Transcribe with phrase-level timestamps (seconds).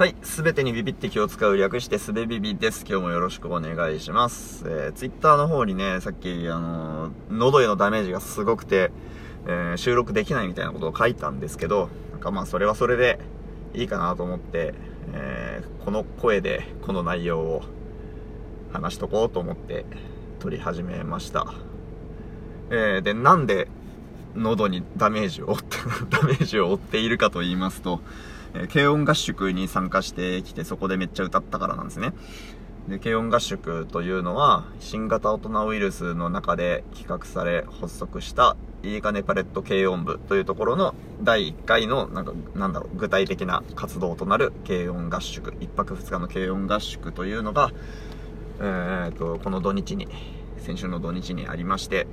[0.00, 0.16] はい。
[0.22, 2.86] すべてにビビって気を使う略してすべビビです。
[2.88, 4.64] 今日もよろしくお願いします。
[4.66, 8.92] えー、ツイッターの方にね、さっき、あのー喉へのダメージがすごくて、
[9.46, 13.18] えー収録できないみたいなことを書いたんですけど、なんかまあそれはそれで
[13.74, 14.72] いいかなと思って、
[15.12, 17.62] えーこの声でこの内容を
[18.72, 19.84] 話しとこうと思って
[20.38, 21.52] 撮り始めました。
[22.70, 23.68] えーで、なんで
[24.34, 25.76] 喉にダメージを負って、
[26.08, 28.00] ダメージを負っているかと言いますと、
[28.54, 32.12] えー軽音合宿に参加してきてそこでめっちゃ歌ったからなんですね。
[32.88, 47.70] で、軽音合宿というのは、新型大人ウイルスの中で企画され発足した、いいかねパレット軽音部というところの第1回の、なんか、なんだろう、具体的な活動となる軽音合宿、1泊2日の軽音合宿というのが、
[48.60, 50.08] えーと、この土日に、
[50.58, 52.06] 先週の土日にありまして、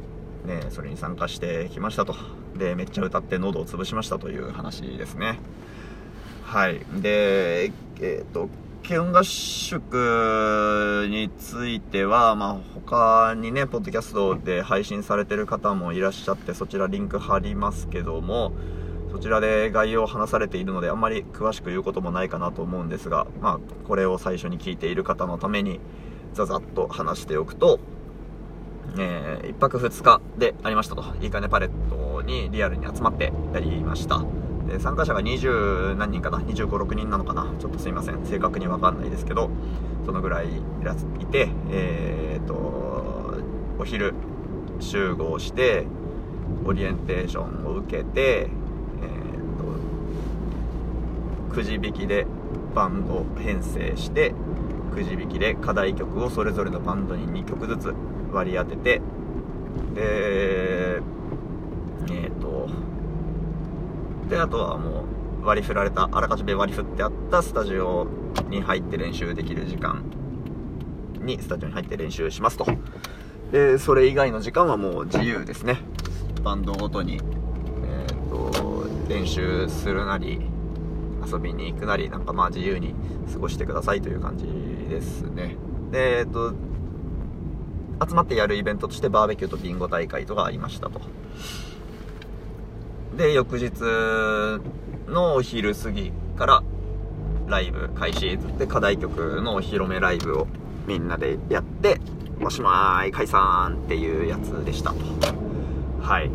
[0.45, 2.15] ね、それに参加してきましたと。
[2.55, 5.39] で、めっちゃ歌って喉を潰しましたという話ですね。
[6.47, 6.79] はい。
[7.01, 8.47] で、えっ、と、
[8.87, 18.53] 軽音合宿については、まあ、他にね、ポッドキャストで配信されてる方もいらっしゃって、そちらリンク貼りますけども、
[19.11, 25.81] そちらで概要を話されているので、あんまり詳しく言うこともないかなと思うんですが、まあ、これを最初に聞いている方のために、
[26.33, 27.81] ざざっと話しておくと、
[28.97, 31.03] えー、1泊2日でありましたと。
[31.19, 34.46] いいかねパレットにリアルに集まってやりました。
[34.67, 37.51] で参加者が20何人かな？25、6人なのかな？
[37.59, 38.23] ちょっとすいません。
[38.25, 39.49] 正確にわかんないですけど、
[40.05, 40.51] そのぐらいい
[40.83, 43.33] らいて、えーと、
[43.79, 44.13] お昼
[44.79, 45.85] 集合して、
[46.65, 48.49] オリエンテーションを受けて、えー
[51.49, 52.25] と、くじ引きで
[52.75, 54.33] バンド編成して、
[54.93, 57.93] くじ引きで課題曲をそれぞれのバンドに2曲ずつ
[58.33, 59.01] 割り当てて
[59.93, 61.03] でえっ、
[62.09, 62.15] と
[64.29, 65.05] であとはも
[65.41, 68.07] う割り振られたあらかじめ割り振ってあったスタジオ
[68.49, 70.03] に入って練習できる時間
[71.21, 72.65] にスタジオに入って練習しますと。
[73.51, 75.79] でそれ以外の時間はもう自由ですね。
[76.43, 77.21] バンドごとに
[77.85, 80.41] えっ、と練習するなり
[81.25, 82.93] 遊びに行くなりなんかまあ自由に
[83.31, 84.45] 過ごしてくださいという感じ
[84.89, 85.55] ですね。
[85.91, 86.53] でえっ、と
[88.05, 91.01] 集まってやるイベントとしてバーベキューとビンゴ大会とかありましたと。
[93.17, 93.71] で翌日
[95.11, 96.63] のお昼過ぎから
[97.47, 100.47] ライブ開始で課題曲のお披露目ライブを
[100.85, 101.99] みんなでやって
[102.39, 104.97] おしまい解散っていうやつでしたと。
[105.99, 106.29] はい。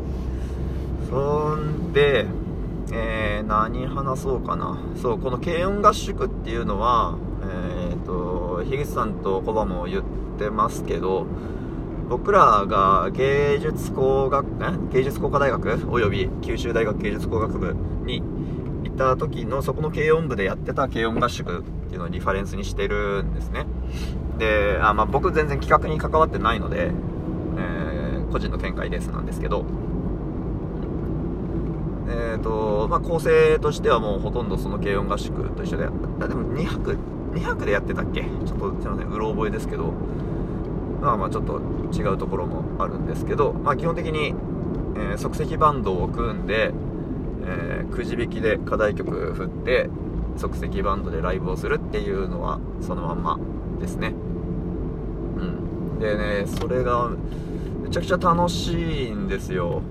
[1.09, 2.27] そんで
[2.91, 4.77] えー、何話そうかな。
[5.01, 10.03] そうこの軽音合宿っていうのはえっ、ー、と樋口さんとコバも言っ
[10.37, 11.27] てますけど
[12.13, 14.93] 僕らが芸術工学え？
[14.93, 15.91] 芸術工科大学？
[15.91, 17.75] および九州大学芸術工学部
[18.05, 18.23] に
[18.85, 23.65] 行った時のそこの軽音部でやってた軽音合宿っていうのをリファレンスにしてるんですね。
[24.37, 26.91] であ、まあ、僕全然企画に関わってないので、
[27.57, 29.65] えー、個人の見解ですなんですけど。
[32.09, 35.87] えーとまあ、構成としてはもうほとんどその軽音合宿と一緒で、
[36.21, 36.99] あでも2泊、
[37.33, 38.21] 2泊でやってたっけ？
[38.21, 39.95] ちょっとすいません、うろ覚えですけど、
[41.03, 41.61] まあまあちょっと
[41.93, 44.35] 違うところもあるんですけど、まあ基本的に、
[44.97, 46.73] えー即席バンドを組んで、
[47.45, 49.91] えーくじ引きで課題曲振って、
[50.37, 53.39] 即席バンドでライブをするっていうのはそのまんま
[53.81, 54.15] ですね。
[55.37, 55.99] うん。
[55.99, 57.11] でね、それが
[57.83, 59.83] めちゃくちゃ楽しいんですよ。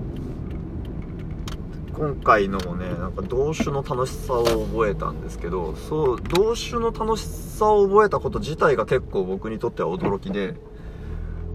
[1.92, 10.56] 今回のもねなんか同種の楽しさを覚えたんですけどそう同種の楽しさを覚えたこと自体が結構僕にとっては驚きで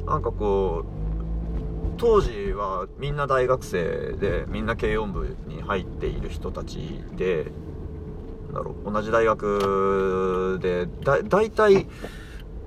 [0.07, 7.51] なんかこう当時はみんな大学生でみんな軽音部に入っている人たちで
[8.53, 11.87] だろう同じ大学でだ大体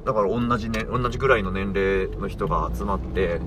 [0.04, 3.40] だから同じね同じぐらいの年齢の人が集まって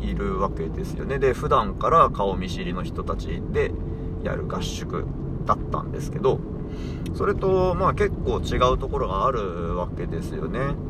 [0.00, 1.18] いるわけですよね。
[1.18, 3.72] で普段から顔見知りの人たちで
[4.22, 5.04] やる合宿
[5.44, 6.38] だったんですけど
[7.14, 10.85] それとまあ結構違うところがあるわけですよね。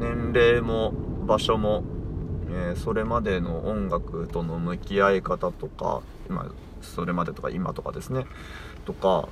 [0.00, 0.92] 年齢も
[1.26, 1.84] 場所も、
[2.50, 8.26] えーそれまでの音楽との向き合い方とか今それまでとか今とかですね。
[8.86, 9.28] とか、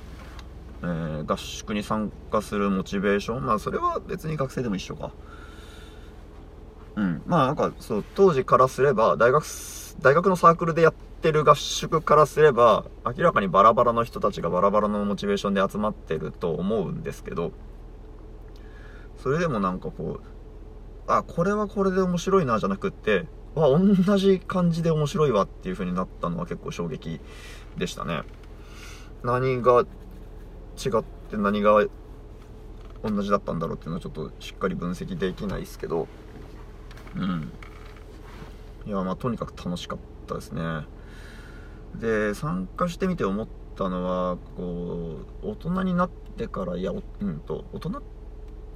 [0.83, 3.45] えー合宿に参加するモチベーション。
[3.45, 5.11] まあそれは別に学生でも一緒か。
[6.95, 9.45] うん、まあなんかそう当時からすれば大学
[10.01, 17.51] 大学のサークルでやってる合宿からすれば明らかにバラバラの人たちがバラバラのモチベーションで集まってると思うんですけど
[19.17, 20.38] それでもなんかこう
[21.09, 23.25] あこれはこれで面白いなじゃなくって
[23.55, 27.19] わ同じ感じで面白いわっていう風になったのは結構衝撃
[27.77, 28.21] でしたね。
[29.23, 31.83] 何が違って何が
[33.03, 36.07] 同じだったんだろうっていうのはちょっとしっかり分析できないですけど。
[37.15, 37.51] うん。
[38.85, 40.61] いやまあとにかく楽しかったですね。
[41.95, 48.03] で参加してみて思ったのはこう大人になってからいやうんと大人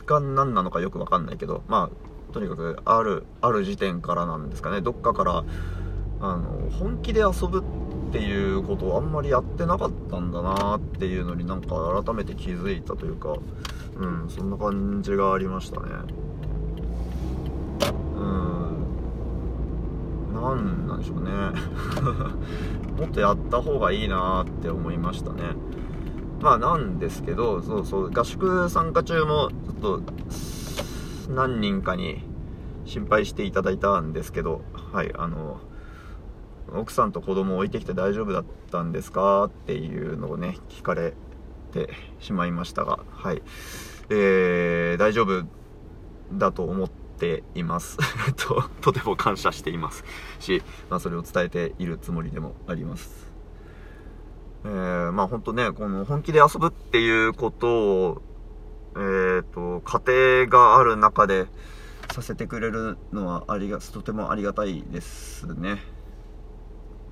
[0.05, 4.81] が何なのかよく分かんないけどまあとにかくあるある時点からなんですかね。
[4.81, 5.43] どっかから
[6.19, 13.35] あの本気で遊ぶっていうことをあんまりやってなかったんだなっていうのになんか改めて気づいたというか
[13.95, 15.87] うんそんな感じがありましたね。
[18.17, 18.83] うん。
[20.33, 21.31] 何なんでしょうね。
[22.99, 25.55] もっとやった方がいいなって思いましたね。
[26.41, 29.49] まあなんですけどそうそう合宿参加中も
[29.81, 30.13] ちょっと
[31.29, 32.23] 何人かに
[32.85, 35.59] 心配していただいたんですけどはいあの
[36.73, 41.13] 奥さんと子供を置いてきて大丈夫だったんですかっていうのをね聞かれ
[41.71, 41.89] て
[42.19, 43.41] しまいましたがはい。
[44.09, 45.45] えー、大丈夫
[46.31, 47.97] だと思っています。
[48.35, 50.03] ととても感謝しています。
[50.39, 53.31] し、まあ、それを伝えているつもりでもあります。
[54.65, 58.21] えー、まあ本当ねこの本気で遊ぶっていうことを、
[59.93, 61.45] 家庭がある中で
[62.11, 65.79] させてくれるのはありがとてもありがたいですね。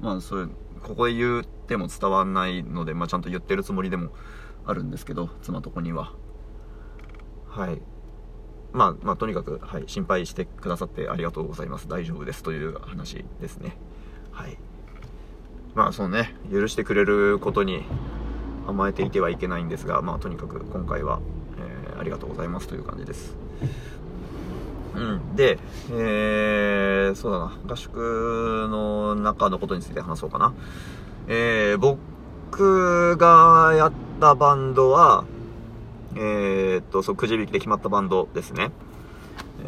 [0.01, 0.47] まあそれ
[0.81, 4.09] ここで言っても伝わんないので、まあ、ちゃんと言ってるつもりでも
[4.65, 6.13] あるんですけど妻と子には。
[7.49, 7.81] はい。
[8.73, 11.87] まあまあとにかく、はい、心配してくださってありがとうございます。
[11.87, 12.41] 大丈夫です。
[12.41, 13.77] という話ですね。
[14.31, 14.57] はい。
[15.75, 16.35] まあそうね。
[16.51, 17.83] 許してくれることに
[18.67, 21.19] 甘えていてはいけないんですがまあとにかく今回は、
[22.01, 23.35] ありがとうございますという感じです
[24.93, 25.57] うん、で、
[25.89, 30.53] えー、そうだな、合宿の中のことについて話そうかな。
[31.27, 35.23] えー、僕がやったバンドは、
[36.15, 38.71] えー、っと、そう、くじ引きで決まったバンドですね。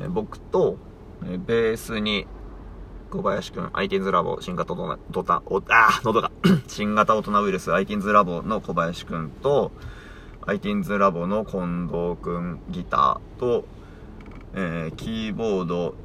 [0.02, 0.78] えー、僕と、
[1.24, 2.28] えー、ベースに、
[3.10, 6.32] 小林くん、ITINS ラボ、新型大人、ドお、あ喉が、
[6.68, 9.72] 新型大人ウイルス、ITINS ラボの小林くんと、
[10.46, 13.66] ITINS ラボの近藤くん、ギターと、
[14.54, 15.96] えー、キーボード、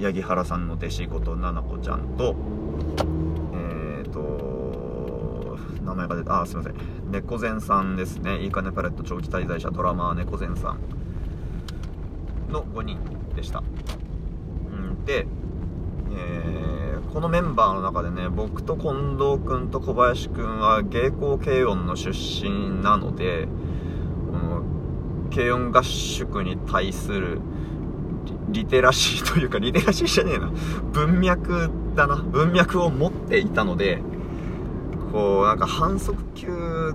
[0.00, 2.34] 八木原さんの弟子ことななこちゃんと、
[3.52, 6.74] えっ、ー、と、名前が出た、あ、すいません。
[7.12, 8.42] 猫前さんですね。
[8.42, 10.80] いいかねパレット長期滞在者ドラマー猫前さん
[12.50, 12.98] の5人
[13.36, 13.62] でした。
[14.72, 15.28] うん、で、
[16.16, 23.46] えー、このメンバーの中でね、僕と近藤くんと小林くんは芸工軽音の出身なので、
[25.34, 27.40] 軽音合宿に対する
[28.50, 30.52] リテラシーというか、リテラシーじゃねえな。
[30.92, 32.16] 文脈だな。
[32.16, 34.00] 文脈を持っていたので、
[35.12, 36.94] こう、なんか反則級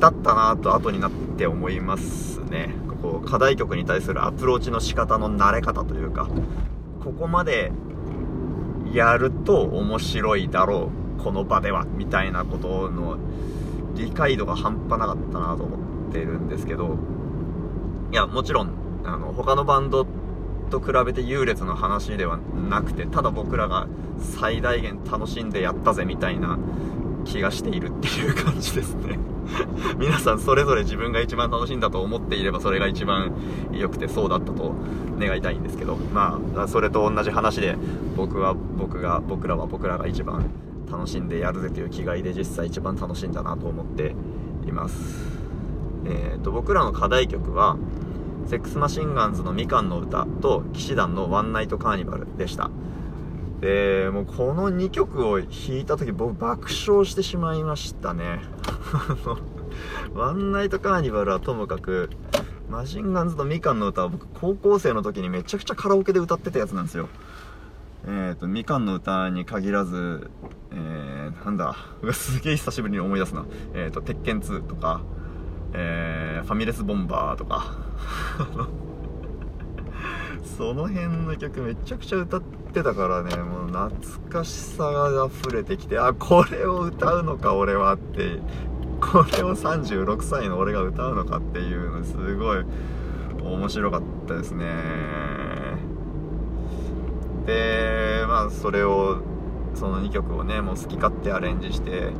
[0.00, 2.74] だったなと後になって思いますね。
[3.00, 6.28] こう、課題曲に対するアプローチの仕方の慣れ方というか、
[7.04, 7.70] ここまで
[8.92, 13.18] やると面白いだろう、この場では、みたいなことの
[13.94, 15.76] 理解度が半端なかったなと思
[16.08, 16.96] ってるんですけど、
[18.12, 18.70] いや、もちろん、
[19.04, 20.06] あの、他のバンド
[20.68, 22.38] と比べて優劣の話では
[22.68, 23.88] なくてただ僕らが
[24.20, 26.58] 最大限楽しんでやったぜみたいな
[27.24, 29.18] 気がしているっていう感じですね。
[29.98, 33.32] 皆さんそれぞれ自分が一番楽しんだと思っていればそれが一番
[33.72, 34.74] 良くてそうだったと
[35.18, 37.76] 願いたいんですけどまあそれと同じ話で
[38.14, 40.44] 僕は僕が僕らは僕らが一番
[40.90, 44.14] 楽しんでやるぜという気概で実際一番楽しんだなと思って
[44.66, 45.37] います。
[46.04, 47.76] え、ー、と僕らの課題曲は
[48.46, 52.70] セックスマシンガンズのみかんの歌と騎士団のワンナイトカーニバルでした。
[53.60, 58.40] で、もうこの2曲を弾いた時僕爆笑してしまいましたね。
[60.14, 62.10] ワンナイトカーニバルはともかく、
[62.70, 67.08] マシンガンズのみかんの歌は僕高校生の時にめちゃくちゃカラオケで歌ってたやつなんですよ。
[68.06, 70.30] えっ、ー、と、みかんの歌に限らず、
[70.70, 71.76] えー、なんだ、
[72.12, 73.44] すげえ久しぶりに思い出すな。
[73.74, 75.00] えっ、ー、と、鉄拳2とか、
[75.74, 77.76] えー、ファミレスボンバーとか。
[80.56, 83.90] その辺の曲めちゃくちゃ歌ってたからねもう懐
[84.28, 88.40] かしさが溢れてきてあこれを歌うのか俺はって。
[89.00, 92.64] これを36歳の俺が歌うのかっていうのすごい
[93.42, 94.66] 面白かったですね。
[97.46, 99.22] でまあそれを
[99.74, 102.10] その2曲をねもう好き勝手アレンジして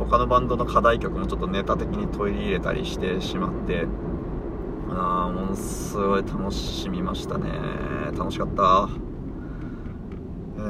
[0.00, 3.86] 他のバンドの課題曲もちょっとネタ的に取り入れたりしてしまって
[4.88, 7.48] ああものすごい楽しみましたね。
[8.18, 8.88] 楽しかった。
[10.56, 10.60] え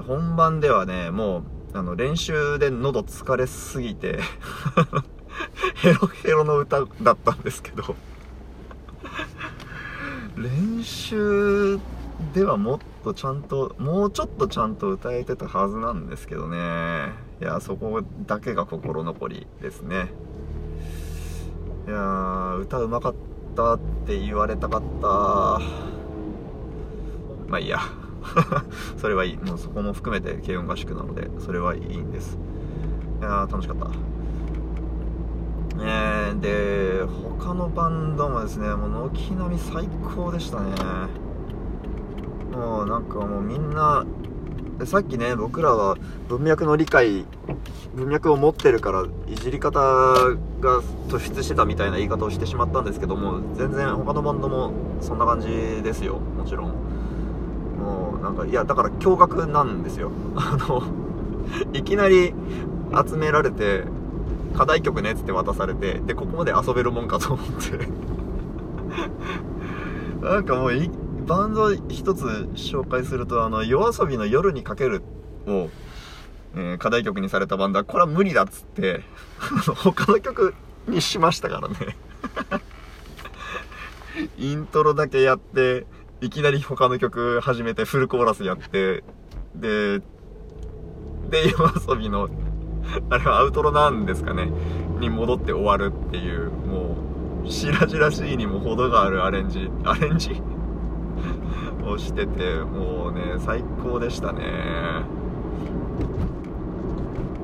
[0.00, 1.44] ー、本番ではねも
[1.74, 4.18] うあの練習で喉疲れすぎて
[5.76, 7.94] ヘロヘロの歌だったんですけど
[10.36, 11.78] 練習
[12.34, 17.31] ではもっとちゃんともうちょっとちゃんと歌えてたはずなんですけどね。
[17.42, 20.12] いやそこだけが心残りですね。
[21.88, 23.14] いやー歌うまかっ
[23.56, 25.08] たって言われたかった。
[27.48, 27.80] まあいいや。
[28.96, 29.36] それはいい。
[29.38, 32.38] もうそこも含めて軽音合宿なのでそれはいいんです。
[33.20, 33.88] いやー楽しかった。
[35.82, 37.02] ねで
[37.40, 40.70] 他のバンドもですねもう軒並み最高でしたね。
[42.52, 44.04] もうなんかもうみんな
[44.86, 45.96] さっきね僕らは
[46.28, 47.24] 文脈の理解
[47.94, 55.48] 文脈を持ってるからいじり方が突出してたみたいな言い方をしてしまったんですけども全然他のバンドもそんな感じ
[55.82, 56.18] ですよ。
[56.18, 56.72] もちろん。
[57.78, 60.10] もうなんかいやだから驚愕なんですよ。
[60.36, 60.82] あの
[61.72, 62.34] いきなり
[63.06, 63.84] 集められて
[64.56, 67.88] 課題曲ねっつって渡されてでここまで遊べるもんかと思って。
[70.22, 70.90] なんかもう一
[71.26, 72.24] バンド一つ
[72.54, 75.02] 紹介するとあの夜遊びの夜にかける
[75.46, 75.68] を、
[76.54, 79.02] えー、課題曲にされたバンドはこれは無理だっつって
[79.76, 80.54] 他の曲
[80.88, 81.96] にしましたからね。
[84.36, 85.86] イントロだけやって
[86.20, 89.02] いきなり他の曲始めてフルコーラスやって
[89.54, 90.00] で
[91.30, 92.28] で夜遊びの
[93.10, 94.50] あれはアウトロなんですかね。
[94.98, 96.96] に戻って終わるっていうも
[97.44, 100.40] う白々しいにも程があるアレンジアレンジ？
[101.84, 104.42] をしててもうね最高でしたね。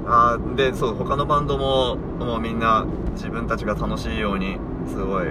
[0.06, 5.26] あでそう他のバンドももうみんな自分たちが楽しいようにすごい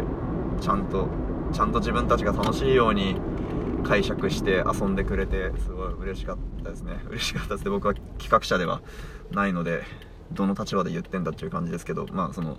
[0.62, 1.08] ちゃんと
[1.52, 3.16] ちゃんと自分たちが楽しいように
[3.84, 7.00] 解釈して遊んでくれてすごい嬉しかったですね。
[7.10, 7.72] 嬉しかったですね。
[7.72, 8.82] 僕は企画者では
[9.32, 9.84] ないので
[10.32, 12.58] どの立場で言ってんだっていう感じですけどまあその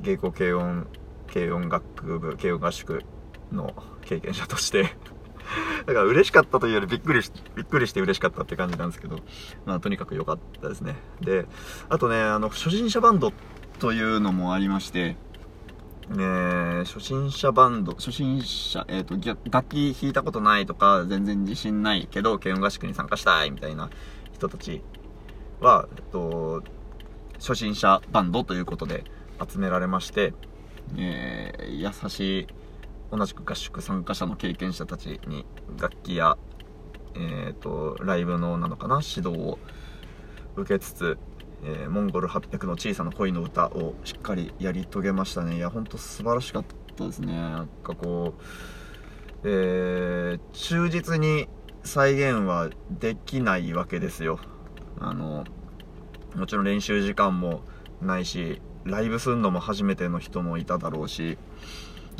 [0.00, 0.86] 芸妓軽音
[1.32, 3.02] 軽音楽部軽音合宿
[3.50, 4.94] の経験者として
[5.86, 9.20] だから嬉しかったというよりびっくりし、びっくりして嬉しかったって感じなんですけど、
[9.64, 10.96] まあとにかく良かったですね。
[11.20, 11.46] で、
[11.88, 13.32] あとね、あの、初心者バンド
[13.78, 15.16] というのもありまして、
[16.10, 23.90] ね初心者バンド、初心者、えっ、ー、と、楽器弾いたことないとか、全然自信ないけど、軽音合宿に参加したいみたいな
[24.32, 24.82] 人たち
[25.60, 26.62] は、えっと、
[27.38, 29.04] 初心者バンドということで
[29.48, 30.32] 集められまして、
[30.96, 32.46] えー、優しい
[33.10, 35.46] 同じく合宿参加者の経験者たちに
[35.80, 36.36] 楽器や、
[37.14, 39.58] えーと、ライブのなのかな指導を
[40.56, 41.18] 受けつつ、
[41.64, 45.56] えー、モンゴル800の小さな恋の歌をしっかりやり遂げましたね。
[45.56, 46.64] いやほんと素晴らしかっ
[46.96, 47.32] たですね。
[47.32, 48.42] なんかこう、
[49.44, 51.48] えー、忠実に
[51.84, 54.38] 再現はできないわけですよ。
[55.00, 55.44] あの
[56.36, 57.62] もちろん練習時間も
[58.02, 61.38] ないしライブすんのも初めての人もいただろうし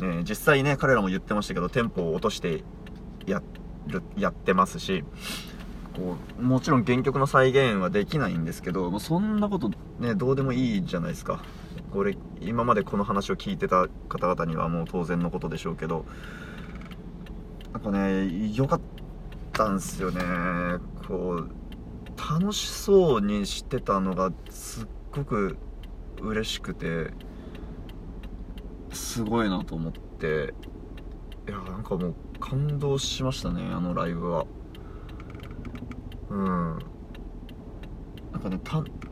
[0.01, 2.63] えー、実際ね、彼らも言ってましたけど、テンポを落として
[3.25, 3.41] や
[3.87, 5.03] る、やってますし、
[5.95, 11.41] こう、もちろん原曲の再現はできないんですけど、もうそんなことね、どうでもいいじゃないですか。
[11.91, 16.05] これ、今までこの話を聞いてた方々にはもう当然のことでしょうけど、
[17.73, 18.81] なんかね、良かっ
[19.51, 20.21] たんすよね。
[21.07, 21.49] こう、
[22.17, 25.57] 楽しそうにしてたのがすっごく
[26.21, 27.11] 嬉しくて、
[28.91, 30.53] すごいなと思って。
[31.47, 34.45] いやなんかもう感動しましたねあのライブは。
[36.29, 36.79] うん。
[38.31, 38.59] なんかね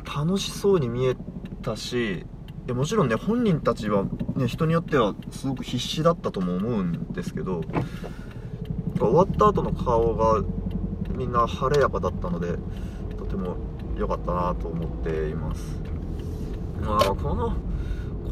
[0.04, 1.16] 楽しそうに見え
[1.62, 2.26] たし
[2.68, 4.06] いもちろんね本人たちは
[4.36, 7.62] ね人によってはすごく必死だったとも思うんですけど
[9.00, 10.44] 終わった後の顔が
[11.16, 12.58] みんな晴れやかだったので
[13.18, 13.58] とても
[13.98, 15.80] 良かったなと思っています。
[16.82, 17.56] まあこの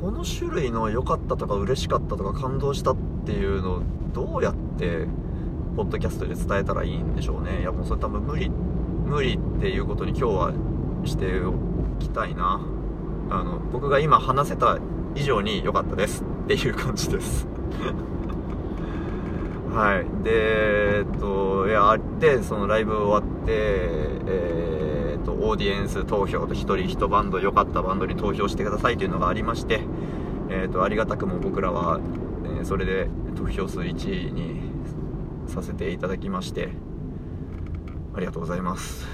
[0.05, 3.81] この種類の良かったとか嬉しかったとか感動したっていうのを
[4.13, 5.07] どうやって
[5.75, 7.61] ポッドキャストで伝えたらいいんでしょうね。
[7.61, 10.53] いやもうそれ多分無理無理っていうことに今日は
[11.05, 11.55] してお
[11.97, 12.61] きたいな。
[13.31, 14.77] あの僕が今話せた
[15.15, 17.47] 以上に良かったですっていう感じです。
[19.73, 20.05] はい。
[20.23, 29.81] でえっといやでそのライブ終わってえーと、オーディエンス投票と1人1バンド良かったバンドに投票してくださいというのがありまして、
[30.55, 31.99] えーと、ありがたくも僕らは、
[32.45, 34.61] えー、それで得票数1位に
[35.47, 36.69] させていただきまして
[38.13, 39.05] ありがとうございます。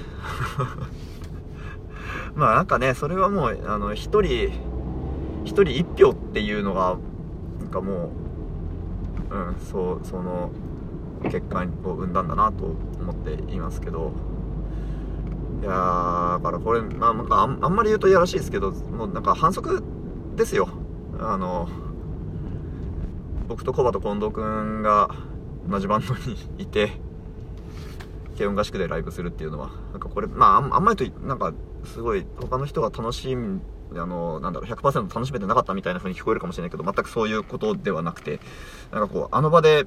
[2.35, 4.51] まあなんかねそれはもうあの1人1
[5.45, 6.97] 人1票っていうのが
[7.59, 8.11] なんかも
[9.31, 10.51] ううんそうその
[11.23, 12.65] 結果を生んだんだなと
[12.99, 14.11] 思っていますけど。
[15.61, 19.83] いやだからこれ、まあ、なんかあんまり言うといやらしいですけどもうなんか反則
[20.35, 20.67] ですよ。
[21.19, 21.69] あの
[23.47, 25.09] 僕とコバと近藤君が
[25.69, 26.99] 同じバンドに いて
[28.37, 31.53] 軽音合宿でライブするっていうのはなんかこれまああんまりとなんか
[31.83, 33.61] すごい他の人が楽しん
[33.93, 38.39] あのなんだろう100%楽しめてなかったみたいな風に聞こえるかもしれないけど全くそういうことではなくて
[38.91, 39.85] なんかこうあの場で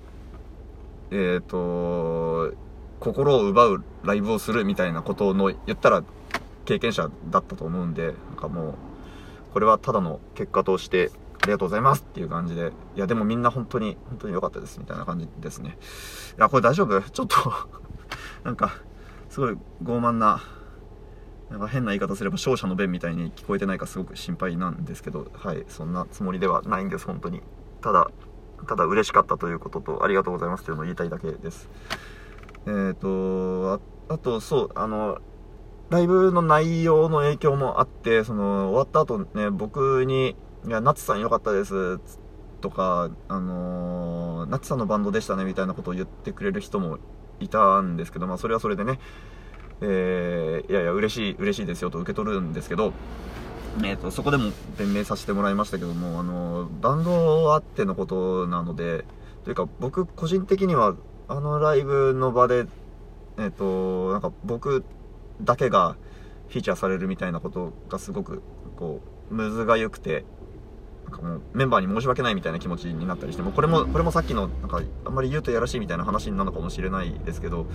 [1.11, 2.55] えっ、ー、と
[3.01, 6.05] 心を奪うライブをするみたいなことの言ったら
[6.65, 8.75] 経験者だったと思うんでなんかもう
[9.55, 15.79] これはただの結果としてありがとうございますっていう感じで、いや、でもみんな本当に、本当に良かったですみたいな感じですね。
[16.37, 17.01] いや、これ大丈夫？
[17.01, 17.37] ちょっと
[18.43, 18.73] なんか、
[19.29, 20.43] すごい傲慢な、
[21.51, 27.41] なんか変な言い方すれば勝者の弁みたいに聞こえてないかすごく心配なんですけど、はい、そんなつもりではないんです、本当に。
[27.81, 28.11] ただ、
[28.67, 31.69] ただ嬉しかったということと、ありがとうございますというのを言いたいだけです。
[32.67, 35.21] えっ、ー、と、ああと、そう、あの、
[35.91, 40.37] ライブの内容の影響もあって、その、終わった後ね、僕に、
[40.67, 42.01] いや、ナツさん良かったです、
[42.61, 46.99] とか、あのー、ナツさんのバンドでしたね、みたいなことを言ってくれる人も
[47.41, 48.99] いたんですけど、まあ、それはそれでね、
[49.81, 52.93] えー、いやいや、嬉しい、嬉しいですよと受け取るんですけど、
[53.83, 59.05] えーと、そこでも弁明させてもらいましたけども、あのバンドあってのことなので、
[59.45, 60.95] というか僕個人的には
[61.27, 62.67] あのライブの場で、
[63.37, 64.85] えっ、ー、と、なんか僕
[65.43, 65.97] だけが
[66.49, 68.43] フィーチャーされるみたいなことがすごく
[68.77, 69.01] こ
[69.31, 70.25] うむずがゆくて
[71.05, 77.67] なんかもうメンバーに申し訳ないみたいな気持ちになったりしてもこれもこれもさっきのなんかあんまり言うとやらしいみたいな話なのかもしれないですけど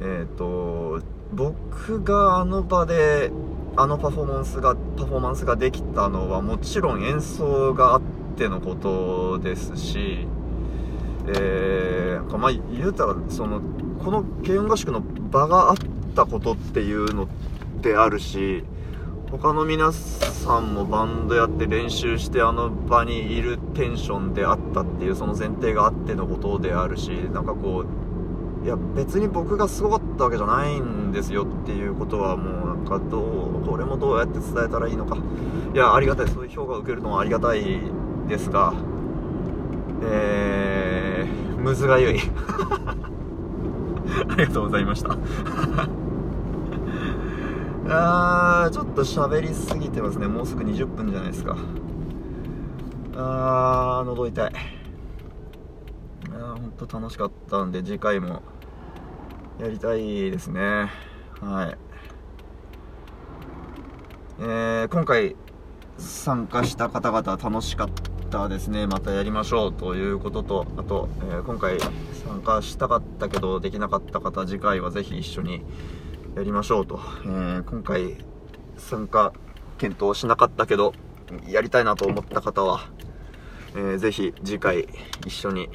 [0.00, 1.00] えっ、と
[1.32, 3.30] 僕があの場で
[3.76, 8.02] あのパフォーマンスがパフォーマンスができたのはもちろん演奏があっ
[8.36, 10.26] てのことですし
[11.26, 13.60] えー、まあ言うたらその
[14.04, 15.76] この軽音合宿の場があっ
[16.14, 17.26] ったことっていうのっ
[17.82, 18.62] てあるし
[19.32, 27.84] 他の皆さんもバンドやって練習してあの場にいるテンションであったっていうその前提があってのことであるしなんかこ
[28.62, 35.18] ういや別に僕がすごかったわけじゃないんですよっていうことはもうなんかどうこれもどうやって伝えたらいいのか。
[35.74, 37.80] いやありがたいそういう評価を受けるのはありがたい
[38.28, 38.72] ですが
[40.04, 42.20] えー、むずがゆい。
[44.28, 45.16] ありがとうございました。
[47.86, 50.26] あー、ちょっと喋りすぎてますね。
[50.26, 51.56] もうすぐ20分じゃないですか。
[53.16, 54.52] あー、喉痛い。
[56.30, 58.42] いやー、ほんと楽しかったんで、次回も
[59.60, 60.90] やりたいですね。
[61.40, 61.78] はい。
[64.40, 65.36] えー、今回
[65.98, 67.88] 参加した方々楽しかっ
[68.30, 68.86] たですね。
[68.86, 75.62] またやりましょうということと、あと、えー、今回参加したかったけどできなかった方、次回はぜひ一緒に
[76.36, 78.16] やりましょうと、えー、今回
[78.76, 79.32] 参加
[79.78, 80.92] 検討しなかったけど
[81.46, 82.88] やりたいなと思った方は、
[83.74, 84.88] えー、ぜひ次回
[85.24, 85.68] 一緒に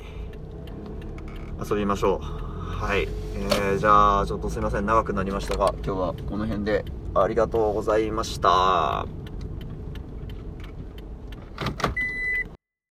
[1.63, 2.22] 遊びましょう。
[2.22, 4.86] はい、えー、じゃあちょっとすいません。
[4.86, 9.06] 長くなりましたが今日はこの辺でありがとうございました。